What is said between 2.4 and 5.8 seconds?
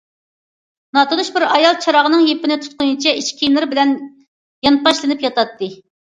تۇتقىنىچە ئىچ كىيىملىرى بىلەن يانپاشلىنىپ ياتاتتى.